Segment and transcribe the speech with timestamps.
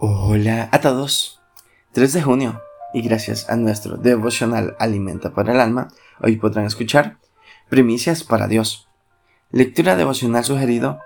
[0.00, 1.40] Hola a todos.
[1.90, 2.62] 3 de junio
[2.94, 5.88] y gracias a nuestro devocional Alimenta para el Alma,
[6.22, 7.18] hoy podrán escuchar
[7.68, 8.86] Primicias para Dios.
[9.50, 11.00] Lectura devocional sugerido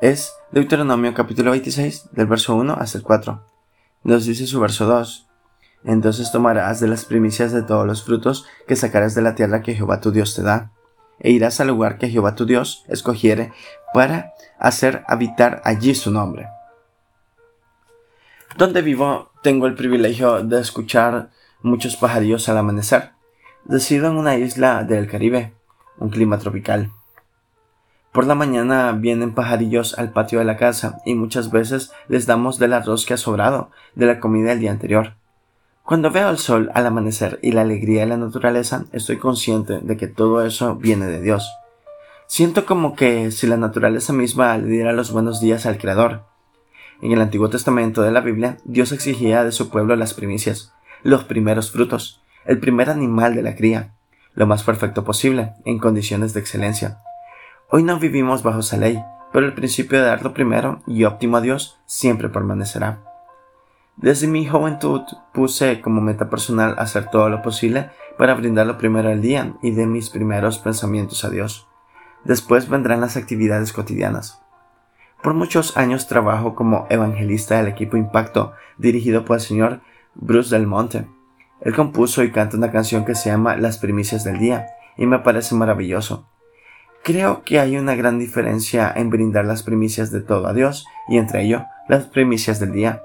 [0.00, 3.44] es Deuteronomio capítulo 26 del verso 1 hasta el 4.
[4.04, 5.28] Nos dice su verso 2.
[5.84, 9.74] Entonces tomarás de las primicias de todos los frutos que sacarás de la tierra que
[9.74, 10.72] Jehová tu Dios te da,
[11.20, 13.52] e irás al lugar que Jehová tu Dios escogiere
[13.92, 16.48] para hacer habitar allí su nombre
[18.56, 21.30] donde vivo tengo el privilegio de escuchar
[21.62, 23.10] muchos pajarillos al amanecer.
[23.64, 25.52] Resido en una isla del Caribe,
[25.98, 26.90] un clima tropical.
[28.12, 32.58] Por la mañana vienen pajarillos al patio de la casa y muchas veces les damos
[32.58, 35.14] del arroz que ha sobrado de la comida del día anterior.
[35.84, 39.96] Cuando veo el sol al amanecer y la alegría de la naturaleza, estoy consciente de
[39.96, 41.50] que todo eso viene de Dios.
[42.26, 46.24] Siento como que si la naturaleza misma le diera los buenos días al Creador,
[47.00, 51.24] en el Antiguo Testamento de la Biblia, Dios exigía de su pueblo las primicias, los
[51.24, 53.94] primeros frutos, el primer animal de la cría,
[54.34, 57.00] lo más perfecto posible, en condiciones de excelencia.
[57.70, 61.36] Hoy no vivimos bajo esa ley, pero el principio de dar lo primero y óptimo
[61.36, 63.00] a Dios siempre permanecerá.
[63.96, 65.02] Desde mi juventud
[65.34, 69.72] puse como meta personal hacer todo lo posible para brindar lo primero del día y
[69.72, 71.66] de mis primeros pensamientos a Dios.
[72.24, 74.40] Después vendrán las actividades cotidianas.
[75.22, 79.80] Por muchos años trabajo como evangelista del equipo Impacto, dirigido por el señor
[80.14, 81.06] Bruce Del Monte.
[81.60, 85.18] Él compuso y canta una canción que se llama Las primicias del día, y me
[85.18, 86.28] parece maravilloso.
[87.02, 91.18] Creo que hay una gran diferencia en brindar las primicias de todo a Dios y
[91.18, 93.02] entre ello las primicias del día.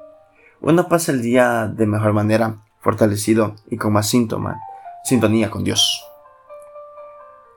[0.60, 4.60] Uno pasa el día de mejor manera, fortalecido y con más síntoma,
[5.04, 6.06] sintonía con Dios.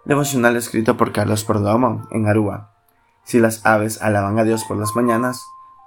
[0.05, 2.76] Devocional escrito por Carlos Perdomo en Aruba.
[3.27, 5.45] Si las aves alaban a Dios por las mañanas,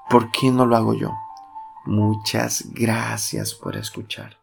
[0.10, 1.14] ¿por qué no lo hago yo?
[1.86, 4.38] Muchas gracias por escuchar.